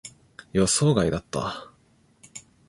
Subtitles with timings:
[0.53, 1.69] 予想外だった。